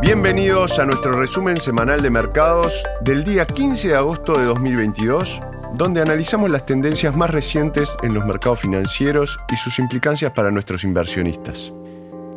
Bienvenidos 0.00 0.78
a 0.78 0.86
nuestro 0.86 1.10
resumen 1.10 1.56
semanal 1.56 2.00
de 2.02 2.08
mercados 2.08 2.84
del 3.00 3.24
día 3.24 3.44
15 3.44 3.88
de 3.88 3.94
agosto 3.96 4.38
de 4.38 4.44
2022, 4.44 5.40
donde 5.74 6.00
analizamos 6.00 6.50
las 6.50 6.64
tendencias 6.64 7.16
más 7.16 7.30
recientes 7.30 7.96
en 8.04 8.14
los 8.14 8.24
mercados 8.24 8.60
financieros 8.60 9.40
y 9.52 9.56
sus 9.56 9.80
implicancias 9.80 10.30
para 10.30 10.52
nuestros 10.52 10.84
inversionistas. 10.84 11.72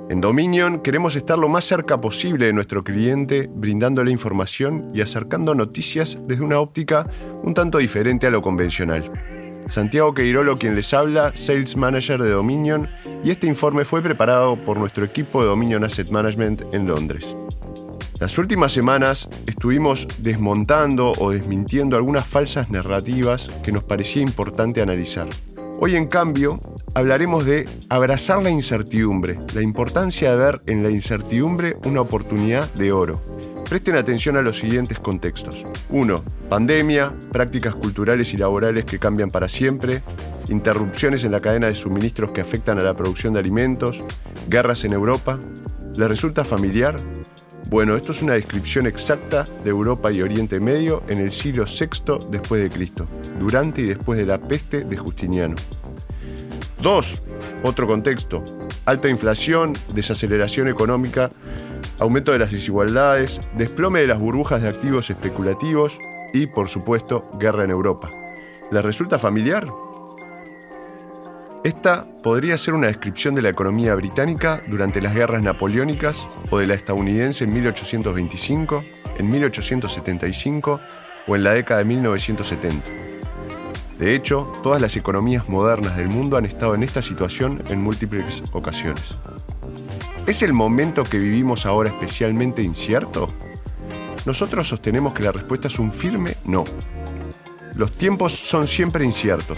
En 0.10 0.21
Dominion 0.21 0.82
queremos 0.82 1.16
estar 1.16 1.38
lo 1.38 1.50
más 1.50 1.64
cerca 1.64 2.02
posible 2.02 2.48
de 2.48 2.54
nuestro 2.54 2.84
cliente, 2.84 3.48
brindándole 3.54 4.12
información 4.12 4.89
y 4.96 5.02
acercando 5.02 5.54
noticias 5.54 6.18
desde 6.28 6.43
una 6.43 6.59
óptica 6.59 7.07
un 7.43 7.54
tanto 7.54 7.78
diferente 7.78 8.25
a 8.25 8.32
lo 8.32 8.41
convencional. 8.41 9.12
Santiago 9.68 10.16
Queirolo 10.16 10.57
quien 10.57 10.73
les 10.73 10.93
habla, 10.96 11.32
Sales 11.38 11.78
Manager 11.78 12.21
de 12.21 12.32
Dominion, 12.32 12.88
y 13.24 13.32
este 13.32 13.48
informe 13.48 13.86
fue 13.86 14.02
preparado 14.02 14.56
por 14.56 14.78
nuestro 14.78 15.05
equipo 15.05 15.41
de 15.41 15.48
Dominion 15.48 15.84
Asset 15.84 16.09
Management 16.09 16.73
en 16.73 16.88
Londres. 16.88 17.36
Las 18.20 18.38
últimas 18.38 18.72
semanas 18.72 19.28
estuvimos 19.48 20.08
desmontando 20.20 21.12
o 21.18 21.31
desmintiendo 21.31 21.98
algunas 21.98 22.28
falsas 22.28 22.70
narrativas 22.70 23.48
que 23.64 23.72
nos 23.72 23.84
parecía 23.84 24.22
importante 24.22 24.81
analizar. 24.81 25.28
Hoy, 25.80 25.95
en 25.95 26.05
cambio, 26.05 26.59
hablaremos 26.94 27.45
de 27.45 27.68
abrazar 27.90 28.44
la 28.44 28.52
incertidumbre, 28.52 29.40
la 29.56 29.64
importancia 29.64 30.30
de 30.30 30.36
ver 30.36 30.62
en 30.67 30.84
la 30.84 30.92
incertidumbre 30.92 31.78
una 31.86 32.02
oportunidad 32.02 32.72
de 32.76 32.92
oro. 32.92 33.20
Presten 33.71 33.95
atención 33.95 34.35
a 34.35 34.41
los 34.41 34.59
siguientes 34.59 34.99
contextos. 34.99 35.66
1. 35.91 36.23
Pandemia, 36.49 37.13
prácticas 37.31 37.73
culturales 37.73 38.34
y 38.34 38.38
laborales 38.38 38.84
que 38.84 38.99
cambian 38.99 39.31
para 39.31 39.47
siempre, 39.47 40.03
interrupciones 40.49 41.23
en 41.23 41.31
la 41.31 41.39
cadena 41.39 41.67
de 41.67 41.75
suministros 41.75 42.34
que 42.34 42.41
afectan 42.41 42.80
a 42.80 42.84
la 42.84 42.97
producción 42.97 43.31
de 43.31 43.39
alimentos, 43.39 44.03
guerras 44.49 44.84
en 44.84 44.91
Europa. 44.91 45.38
¿Le 45.95 46.05
resulta 46.09 46.44
familiar? 46.44 46.97
Bueno, 47.69 47.95
esto 47.95 48.11
es 48.11 48.22
una 48.22 48.33
descripción 48.33 48.88
exacta 48.88 49.45
de 49.63 49.69
Europa 49.69 50.11
y 50.11 50.22
Oriente 50.22 50.59
Medio 50.59 51.03
en 51.08 51.19
el 51.19 51.31
siglo 51.31 51.63
VI 51.63 52.28
después 52.30 52.61
de 52.61 52.69
Cristo, 52.69 53.08
durante 53.39 53.83
y 53.83 53.85
después 53.85 54.19
de 54.19 54.25
la 54.25 54.38
peste 54.38 54.83
de 54.83 54.97
Justiniano. 54.97 55.56
2. 56.81 57.23
Otro 57.63 57.88
contexto. 57.88 58.41
Alta 58.83 59.08
inflación, 59.08 59.72
desaceleración 59.94 60.67
económica, 60.67 61.31
aumento 62.02 62.31
de 62.31 62.39
las 62.39 62.52
desigualdades, 62.52 63.39
desplome 63.55 64.02
de 64.02 64.07
las 64.07 64.17
burbujas 64.17 64.61
de 64.63 64.67
activos 64.67 65.11
especulativos 65.11 65.99
y, 66.33 66.47
por 66.47 66.67
supuesto, 66.67 67.30
guerra 67.39 67.63
en 67.63 67.69
Europa. 67.69 68.09
¿Les 68.71 68.83
resulta 68.83 69.19
familiar? 69.19 69.67
Esta 71.63 72.07
podría 72.23 72.57
ser 72.57 72.73
una 72.73 72.88
descripción 72.88 73.35
de 73.35 73.44
la 73.44 73.49
economía 73.49 73.94
británica 73.94 74.59
durante 74.67 74.99
las 74.99 75.13
guerras 75.13 75.44
napoleónicas 75.44 76.25
o 76.49 76.57
de 76.57 76.66
la 76.66 76.73
estadounidense 76.73 77.44
en 77.44 77.53
1825, 77.53 78.83
en 79.19 79.29
1875 79.29 80.79
o 81.27 81.35
en 81.35 81.44
la 81.44 81.53
década 81.53 81.81
de 81.81 81.85
1970. 81.85 82.83
De 83.99 84.16
hecho, 84.16 84.49
todas 84.63 84.81
las 84.81 84.95
economías 84.97 85.47
modernas 85.47 85.95
del 85.97 86.09
mundo 86.09 86.35
han 86.35 86.45
estado 86.45 86.73
en 86.73 86.81
esta 86.81 87.03
situación 87.03 87.61
en 87.69 87.79
múltiples 87.79 88.41
ocasiones. 88.53 89.16
¿Es 90.32 90.44
el 90.44 90.54
momento 90.54 91.04
que 91.04 91.18
vivimos 91.18 91.66
ahora 91.66 91.90
especialmente 91.90 92.64
incierto? 92.64 93.28
Nosotros 94.26 94.66
sostenemos 94.66 95.14
que 95.14 95.24
la 95.24 95.34
respuesta 95.34 95.68
es 95.68 95.78
un 95.78 95.92
firme 95.92 96.38
no. 96.46 96.64
Los 97.76 97.92
tiempos 97.98 98.32
son 98.32 98.66
siempre 98.66 99.04
inciertos, 99.04 99.58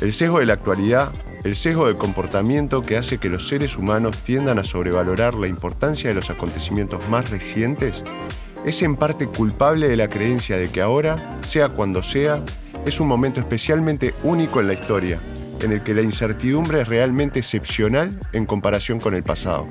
el 0.00 0.12
sesgo 0.12 0.38
de 0.38 0.46
la 0.46 0.52
actualidad, 0.52 1.12
el 1.42 1.56
sesgo 1.56 1.88
de 1.88 1.96
comportamiento 1.96 2.80
que 2.80 2.96
hace 2.96 3.18
que 3.18 3.28
los 3.28 3.48
seres 3.48 3.76
humanos 3.76 4.16
tiendan 4.18 4.60
a 4.60 4.64
sobrevalorar 4.64 5.34
la 5.34 5.48
importancia 5.48 6.10
de 6.10 6.14
los 6.14 6.30
acontecimientos 6.30 7.08
más 7.08 7.30
recientes, 7.30 8.04
es 8.64 8.82
en 8.82 8.94
parte 8.94 9.26
culpable 9.26 9.88
de 9.88 9.96
la 9.96 10.08
creencia 10.08 10.58
de 10.58 10.70
que 10.70 10.80
ahora, 10.80 11.40
sea 11.40 11.68
cuando 11.68 12.04
sea, 12.04 12.44
es 12.86 13.00
un 13.00 13.08
momento 13.08 13.40
especialmente 13.40 14.14
único 14.22 14.60
en 14.60 14.68
la 14.68 14.74
historia, 14.74 15.18
en 15.62 15.72
el 15.72 15.82
que 15.82 15.94
la 15.94 16.02
incertidumbre 16.02 16.82
es 16.82 16.88
realmente 16.88 17.38
excepcional 17.38 18.18
en 18.32 18.46
comparación 18.46 19.00
con 19.00 19.14
el 19.14 19.22
pasado. 19.22 19.66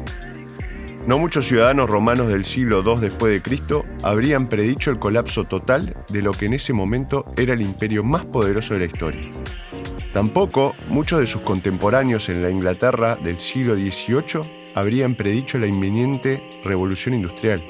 No 1.08 1.18
muchos 1.18 1.48
ciudadanos 1.48 1.90
romanos 1.90 2.28
del 2.28 2.44
siglo 2.44 2.84
II 2.86 3.02
después 3.02 3.34
de 3.34 3.42
Cristo 3.42 3.86
habrían 4.04 4.48
predicho 4.48 4.92
el 4.92 5.00
colapso 5.00 5.46
total 5.46 5.96
de 6.10 6.22
lo 6.22 6.32
que 6.32 6.46
en 6.46 6.54
ese 6.54 6.74
momento 6.74 7.26
era 7.38 7.54
el 7.54 7.62
imperio 7.62 8.04
más 8.04 8.26
poderoso 8.26 8.76
de 8.76 8.82
la 8.82 8.86
historia. 8.86 9.22
Tampoco 10.14 10.76
muchos 10.90 11.20
de 11.20 11.28
sus 11.28 11.42
contemporáneos 11.42 12.30
en 12.30 12.44
la 12.44 12.52
Inglaterra 12.52 13.16
del 13.16 13.40
siglo 13.40 13.76
XVIII 13.76 14.72
habrían 14.76 15.16
predicho 15.16 15.58
la 15.58 15.68
inminente 15.68 16.44
revolución 16.64 17.16
industrial. 17.16 17.64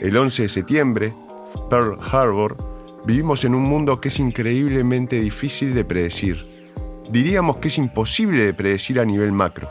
El 0.00 0.16
11 0.16 0.42
de 0.42 0.48
septiembre, 0.48 1.14
Pearl 1.68 1.98
Harbor, 2.00 2.56
vivimos 3.06 3.44
en 3.44 3.54
un 3.54 3.62
mundo 3.62 4.00
que 4.00 4.08
es 4.08 4.18
increíblemente 4.18 5.20
difícil 5.20 5.74
de 5.74 5.84
predecir. 5.84 6.63
Diríamos 7.10 7.56
que 7.56 7.68
es 7.68 7.78
imposible 7.78 8.46
de 8.46 8.54
predecir 8.54 8.98
a 8.98 9.04
nivel 9.04 9.32
macro. 9.32 9.68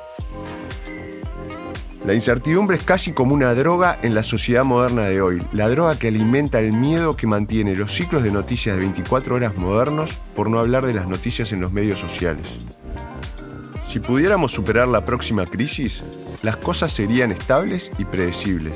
La 2.06 2.14
incertidumbre 2.14 2.76
es 2.76 2.84
casi 2.84 3.14
como 3.14 3.34
una 3.34 3.54
droga 3.54 3.98
en 4.02 4.14
la 4.14 4.24
sociedad 4.24 4.66
moderna 4.66 5.04
de 5.04 5.22
hoy, 5.22 5.42
la 5.54 5.70
droga 5.70 5.98
que 5.98 6.10
alimenta 6.10 6.60
el 6.60 6.74
miedo 6.74 7.16
que 7.16 7.28
mantiene 7.28 7.78
los 7.78 7.94
ciclos 7.94 8.24
de 8.24 8.32
noticias 8.32 8.76
de 8.76 8.82
24 8.82 9.36
horas 9.36 9.56
modernos, 9.56 10.12
por 10.36 10.50
no 10.50 10.60
hablar 10.60 10.86
de 10.86 10.94
las 10.94 11.08
noticias 11.08 11.54
en 11.54 11.62
los 11.62 11.72
medios 11.72 12.00
sociales. 12.00 12.58
Si 13.80 14.00
pudiéramos 14.02 14.52
superar 14.52 14.90
la 14.90 15.06
próxima 15.06 15.46
crisis, 15.46 16.04
las 16.42 16.58
cosas 16.58 16.92
serían 16.92 17.32
estables 17.32 17.90
y 17.98 18.04
predecibles. 18.04 18.76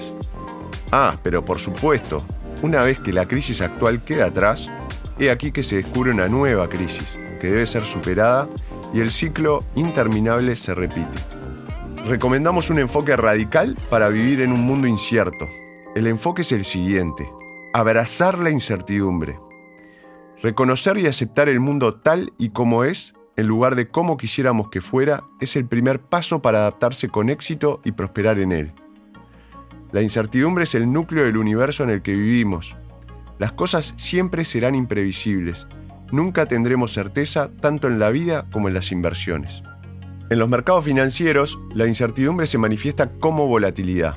Ah, 0.94 1.18
pero 1.22 1.44
por 1.44 1.60
supuesto, 1.60 2.26
una 2.62 2.84
vez 2.84 3.00
que 3.00 3.14
la 3.14 3.28
crisis 3.28 3.62
actual 3.62 4.04
queda 4.04 4.26
atrás, 4.26 4.72
he 5.20 5.30
aquí 5.30 5.52
que 5.52 5.64
se 5.64 5.78
descubre 5.78 6.12
una 6.12 6.28
nueva 6.28 6.70
crisis, 6.70 7.20
que 7.40 7.48
debe 7.48 7.66
ser 7.66 7.84
superada 7.84 8.48
y 8.94 9.00
el 9.02 9.12
ciclo 9.12 9.64
interminable 9.76 10.56
se 10.56 10.74
repite 10.74 11.38
recomendamos 12.08 12.70
un 12.70 12.80
enfoque 12.80 13.16
radical 13.16 13.78
para 13.90 14.10
vivir 14.10 14.42
en 14.42 14.52
un 14.52 14.62
mundo 14.62 14.88
incierto. 14.88 15.48
El 15.94 16.08
enfoque 16.08 16.42
es 16.44 16.52
el 16.52 16.64
siguiente, 16.64 17.30
abrazar 17.74 18.38
la 18.38 18.50
incertidumbre. 18.50 19.40
Reconocer 20.42 20.98
y 20.98 21.08
aceptar 21.08 21.50
el 21.50 21.60
mundo 21.60 21.96
tal 21.96 22.32
y 22.38 22.50
como 22.50 22.84
es, 22.84 23.14
en 23.36 23.48
lugar 23.48 23.76
de 23.76 23.90
como 23.90 24.18
quisiéramos 24.18 24.70
que 24.70 24.82
fuera, 24.82 25.26
es 25.42 25.56
el 25.56 25.66
primer 25.66 26.00
paso 26.00 26.42
para 26.42 26.60
adaptarse 26.60 27.10
con 27.10 27.30
éxito 27.30 27.82
y 27.84 27.92
prosperar 27.92 28.40
en 28.40 28.52
él. 28.52 28.74
La 29.92 30.02
incertidumbre 30.02 30.66
es 30.66 30.76
el 30.76 30.92
núcleo 30.92 31.24
del 31.24 31.38
universo 31.38 31.84
en 31.84 31.90
el 31.90 32.02
que 32.02 32.14
vivimos. 32.14 32.76
Las 33.40 33.54
cosas 33.54 33.94
siempre 33.98 34.44
serán 34.46 34.76
imprevisibles. 34.76 35.68
Nunca 36.12 36.46
tendremos 36.46 36.94
certeza 36.94 37.50
tanto 37.62 37.88
en 37.88 38.00
la 38.00 38.10
vida 38.10 38.46
como 38.52 38.68
en 38.68 38.74
las 38.74 38.92
inversiones. 38.92 39.64
En 40.30 40.40
los 40.40 40.50
mercados 40.50 40.84
financieros, 40.84 41.58
la 41.74 41.88
incertidumbre 41.88 42.48
se 42.48 42.58
manifiesta 42.58 43.10
como 43.20 43.48
volatilidad. 43.48 44.16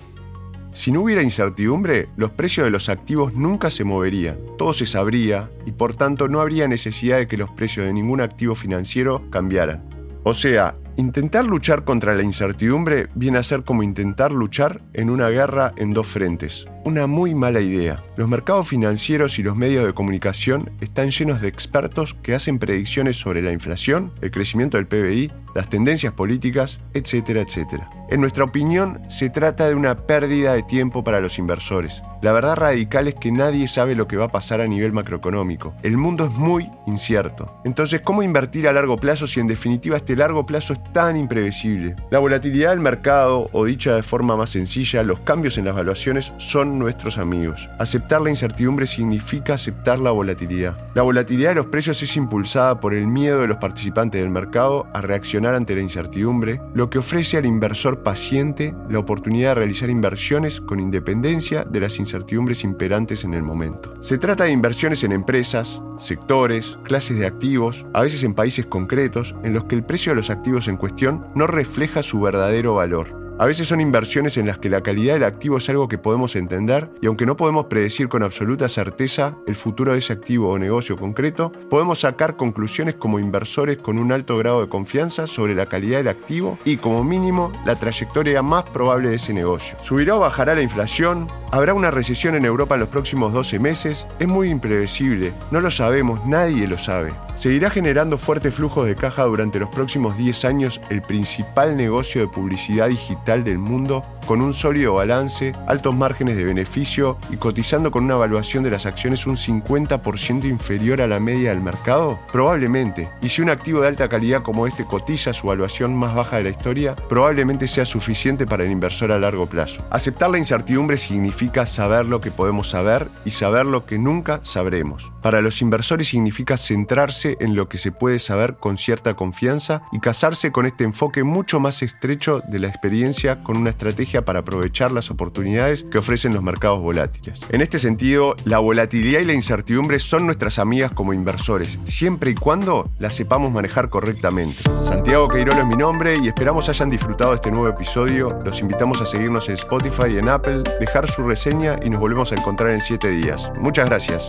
Si 0.72 0.92
no 0.92 1.02
hubiera 1.02 1.22
incertidumbre, 1.22 2.08
los 2.16 2.30
precios 2.30 2.64
de 2.64 2.70
los 2.70 2.88
activos 2.88 3.34
nunca 3.34 3.70
se 3.70 3.84
moverían, 3.84 4.38
todo 4.56 4.72
se 4.72 4.86
sabría 4.86 5.50
y 5.66 5.72
por 5.72 5.96
tanto 5.96 6.28
no 6.28 6.40
habría 6.40 6.68
necesidad 6.68 7.18
de 7.18 7.26
que 7.26 7.36
los 7.36 7.50
precios 7.50 7.86
de 7.86 7.92
ningún 7.92 8.20
activo 8.20 8.54
financiero 8.54 9.22
cambiaran. 9.30 9.84
O 10.22 10.34
sea, 10.34 10.76
intentar 10.96 11.46
luchar 11.46 11.84
contra 11.84 12.14
la 12.14 12.22
incertidumbre 12.22 13.08
viene 13.14 13.38
a 13.38 13.42
ser 13.42 13.64
como 13.64 13.82
intentar 13.82 14.32
luchar 14.32 14.82
en 14.92 15.10
una 15.10 15.28
guerra 15.28 15.72
en 15.76 15.92
dos 15.92 16.06
frentes. 16.06 16.66
Una 16.82 17.06
muy 17.06 17.34
mala 17.34 17.60
idea. 17.60 18.02
Los 18.16 18.30
mercados 18.30 18.66
financieros 18.66 19.38
y 19.38 19.42
los 19.42 19.54
medios 19.54 19.84
de 19.84 19.92
comunicación 19.92 20.70
están 20.80 21.10
llenos 21.10 21.42
de 21.42 21.48
expertos 21.48 22.14
que 22.22 22.34
hacen 22.34 22.58
predicciones 22.58 23.18
sobre 23.18 23.42
la 23.42 23.52
inflación, 23.52 24.12
el 24.22 24.30
crecimiento 24.30 24.78
del 24.78 24.86
PBI, 24.86 25.30
las 25.54 25.68
tendencias 25.68 26.14
políticas, 26.14 26.78
etcétera, 26.94 27.42
etcétera. 27.42 27.90
En 28.08 28.20
nuestra 28.20 28.44
opinión, 28.44 29.00
se 29.08 29.30
trata 29.30 29.68
de 29.68 29.74
una 29.74 29.94
pérdida 29.94 30.54
de 30.54 30.62
tiempo 30.62 31.04
para 31.04 31.20
los 31.20 31.38
inversores. 31.38 32.02
La 32.22 32.32
verdad 32.32 32.56
radical 32.56 33.08
es 33.08 33.14
que 33.14 33.30
nadie 33.30 33.68
sabe 33.68 33.94
lo 33.94 34.08
que 34.08 34.16
va 34.16 34.26
a 34.26 34.30
pasar 34.30 34.60
a 34.60 34.66
nivel 34.66 34.92
macroeconómico. 34.92 35.74
El 35.82 35.96
mundo 35.96 36.26
es 36.26 36.32
muy 36.32 36.68
incierto. 36.86 37.60
Entonces, 37.64 38.00
¿cómo 38.00 38.22
invertir 38.22 38.66
a 38.66 38.72
largo 38.72 38.96
plazo 38.96 39.26
si 39.26 39.38
en 39.38 39.46
definitiva 39.46 39.96
este 39.96 40.16
largo 40.16 40.46
plazo 40.46 40.72
es 40.72 40.92
tan 40.92 41.16
imprevisible? 41.16 41.94
La 42.10 42.18
volatilidad 42.18 42.70
del 42.70 42.80
mercado, 42.80 43.48
o 43.52 43.64
dicha 43.64 43.94
de 43.94 44.02
forma 44.02 44.36
más 44.36 44.50
sencilla, 44.50 45.02
los 45.02 45.20
cambios 45.20 45.58
en 45.58 45.66
las 45.66 45.74
valuaciones 45.74 46.32
son 46.38 46.69
nuestros 46.78 47.18
amigos. 47.18 47.68
Aceptar 47.78 48.20
la 48.20 48.30
incertidumbre 48.30 48.86
significa 48.86 49.54
aceptar 49.54 49.98
la 49.98 50.10
volatilidad. 50.10 50.76
La 50.94 51.02
volatilidad 51.02 51.50
de 51.50 51.56
los 51.56 51.66
precios 51.66 52.02
es 52.02 52.16
impulsada 52.16 52.80
por 52.80 52.94
el 52.94 53.06
miedo 53.06 53.40
de 53.40 53.46
los 53.46 53.58
participantes 53.58 54.20
del 54.20 54.30
mercado 54.30 54.86
a 54.92 55.00
reaccionar 55.00 55.54
ante 55.54 55.74
la 55.74 55.82
incertidumbre, 55.82 56.60
lo 56.74 56.90
que 56.90 56.98
ofrece 56.98 57.36
al 57.36 57.46
inversor 57.46 58.02
paciente 58.02 58.74
la 58.88 58.98
oportunidad 58.98 59.50
de 59.50 59.54
realizar 59.56 59.90
inversiones 59.90 60.60
con 60.60 60.80
independencia 60.80 61.64
de 61.64 61.80
las 61.80 61.98
incertidumbres 61.98 62.64
imperantes 62.64 63.24
en 63.24 63.34
el 63.34 63.42
momento. 63.42 63.94
Se 64.00 64.18
trata 64.18 64.44
de 64.44 64.52
inversiones 64.52 65.04
en 65.04 65.12
empresas, 65.12 65.80
sectores, 65.98 66.78
clases 66.82 67.18
de 67.18 67.26
activos, 67.26 67.84
a 67.92 68.02
veces 68.02 68.22
en 68.24 68.34
países 68.34 68.66
concretos, 68.66 69.34
en 69.42 69.52
los 69.52 69.64
que 69.64 69.74
el 69.74 69.84
precio 69.84 70.12
de 70.12 70.16
los 70.16 70.30
activos 70.30 70.68
en 70.68 70.76
cuestión 70.76 71.26
no 71.34 71.46
refleja 71.46 72.02
su 72.02 72.20
verdadero 72.20 72.74
valor 72.74 73.19
A 73.40 73.46
veces 73.46 73.68
son 73.68 73.80
inversiones 73.80 74.36
en 74.36 74.46
las 74.46 74.58
que 74.58 74.68
la 74.68 74.82
calidad 74.82 75.14
del 75.14 75.24
activo 75.24 75.56
es 75.56 75.68
algo 75.70 75.88
que 75.88 75.96
podemos 75.96 76.36
entender 76.36 76.90
y 77.00 77.06
aunque 77.06 77.24
no 77.24 77.38
podemos 77.38 77.68
predecir 77.68 78.10
con 78.10 78.22
absoluta 78.22 78.68
certeza 78.68 79.34
el 79.46 79.56
futuro 79.56 79.92
de 79.92 79.98
ese 79.98 80.12
activo 80.12 80.50
o 80.50 80.58
negocio 80.58 80.98
concreto, 80.98 81.50
podemos 81.70 82.00
sacar 82.00 82.36
conclusiones 82.36 82.96
como 82.96 83.18
inversores 83.18 83.78
con 83.78 83.98
un 83.98 84.12
alto 84.12 84.36
grado 84.36 84.60
de 84.60 84.68
confianza 84.68 85.26
sobre 85.26 85.54
la 85.54 85.64
calidad 85.64 85.96
del 85.96 86.08
activo 86.08 86.58
y 86.66 86.76
como 86.76 87.02
mínimo 87.02 87.50
la 87.64 87.76
trayectoria 87.76 88.42
más 88.42 88.64
probable 88.64 89.08
de 89.08 89.16
ese 89.16 89.32
negocio. 89.32 89.78
¿Subirá 89.80 90.16
o 90.16 90.20
bajará 90.20 90.54
la 90.54 90.60
inflación? 90.60 91.26
¿Habrá 91.50 91.72
una 91.72 91.90
recesión 91.90 92.34
en 92.34 92.44
Europa 92.44 92.74
en 92.74 92.82
los 92.82 92.90
próximos 92.90 93.32
12 93.32 93.58
meses? 93.58 94.06
Es 94.18 94.28
muy 94.28 94.50
imprevisible, 94.50 95.32
no 95.50 95.62
lo 95.62 95.70
sabemos, 95.70 96.26
nadie 96.26 96.66
lo 96.66 96.76
sabe. 96.76 97.14
¿Seguirá 97.34 97.70
generando 97.70 98.18
fuertes 98.18 98.54
flujos 98.54 98.86
de 98.86 98.94
caja 98.94 99.24
durante 99.24 99.58
los 99.58 99.70
próximos 99.70 100.16
10 100.18 100.44
años 100.44 100.80
el 100.90 101.02
principal 101.02 101.76
negocio 101.76 102.20
de 102.20 102.28
publicidad 102.28 102.88
digital 102.88 103.44
del 103.44 103.58
mundo, 103.58 104.02
con 104.26 104.42
un 104.42 104.52
sólido 104.52 104.94
balance, 104.94 105.52
altos 105.66 105.94
márgenes 105.94 106.36
de 106.36 106.44
beneficio 106.44 107.16
y 107.30 107.36
cotizando 107.36 107.90
con 107.90 108.04
una 108.04 108.14
evaluación 108.14 108.62
de 108.62 108.70
las 108.70 108.86
acciones 108.86 109.26
un 109.26 109.36
50% 109.36 110.44
inferior 110.44 111.00
a 111.00 111.06
la 111.06 111.20
media 111.20 111.50
del 111.50 111.60
mercado? 111.60 112.18
Probablemente. 112.30 113.08
Y 113.22 113.28
si 113.30 113.42
un 113.42 113.50
activo 113.50 113.80
de 113.80 113.88
alta 113.88 114.08
calidad 114.08 114.42
como 114.42 114.66
este 114.66 114.84
cotiza 114.84 115.32
su 115.32 115.46
evaluación 115.46 115.94
más 115.94 116.14
baja 116.14 116.36
de 116.36 116.44
la 116.44 116.50
historia, 116.50 116.94
probablemente 116.94 117.68
sea 117.68 117.84
suficiente 117.84 118.46
para 118.46 118.64
el 118.64 118.70
inversor 118.70 119.12
a 119.12 119.18
largo 119.18 119.46
plazo. 119.46 119.84
Aceptar 119.90 120.30
la 120.30 120.38
incertidumbre 120.38 120.96
significa 120.96 121.66
saber 121.66 122.06
lo 122.06 122.20
que 122.20 122.30
podemos 122.30 122.70
saber 122.70 123.06
y 123.24 123.30
saber 123.30 123.66
lo 123.66 123.84
que 123.86 123.98
nunca 123.98 124.40
sabremos. 124.42 125.12
Para 125.22 125.40
los 125.40 125.60
inversores 125.62 126.08
significa 126.08 126.56
centrarse 126.56 127.19
en 127.24 127.54
lo 127.54 127.68
que 127.68 127.78
se 127.78 127.92
puede 127.92 128.18
saber 128.18 128.56
con 128.56 128.76
cierta 128.76 129.14
confianza 129.14 129.82
y 129.92 130.00
casarse 130.00 130.52
con 130.52 130.66
este 130.66 130.84
enfoque 130.84 131.24
mucho 131.24 131.60
más 131.60 131.82
estrecho 131.82 132.42
de 132.48 132.58
la 132.58 132.68
experiencia 132.68 133.42
con 133.42 133.56
una 133.56 133.70
estrategia 133.70 134.24
para 134.24 134.40
aprovechar 134.40 134.92
las 134.92 135.10
oportunidades 135.10 135.84
que 135.90 135.98
ofrecen 135.98 136.34
los 136.34 136.42
mercados 136.42 136.80
volátiles. 136.80 137.40
En 137.50 137.60
este 137.60 137.78
sentido, 137.78 138.36
la 138.44 138.58
volatilidad 138.58 139.20
y 139.20 139.24
la 139.24 139.34
incertidumbre 139.34 139.98
son 139.98 140.26
nuestras 140.26 140.58
amigas 140.58 140.92
como 140.92 141.12
inversores, 141.12 141.78
siempre 141.84 142.30
y 142.30 142.34
cuando 142.34 142.90
las 142.98 143.14
sepamos 143.14 143.52
manejar 143.52 143.90
correctamente. 143.90 144.62
Santiago 144.82 145.28
Queirolo 145.28 145.60
es 145.60 145.66
mi 145.66 145.76
nombre 145.76 146.16
y 146.22 146.28
esperamos 146.28 146.68
hayan 146.68 146.90
disfrutado 146.90 147.30
de 147.30 147.36
este 147.36 147.50
nuevo 147.50 147.68
episodio. 147.68 148.38
Los 148.44 148.60
invitamos 148.60 149.00
a 149.00 149.06
seguirnos 149.06 149.48
en 149.48 149.54
Spotify 149.54 150.08
y 150.14 150.18
en 150.18 150.28
Apple, 150.28 150.62
dejar 150.78 151.08
su 151.08 151.26
reseña 151.26 151.78
y 151.82 151.90
nos 151.90 152.00
volvemos 152.00 152.32
a 152.32 152.36
encontrar 152.36 152.70
en 152.70 152.80
7 152.80 153.08
días. 153.08 153.52
Muchas 153.58 153.86
gracias. 153.86 154.28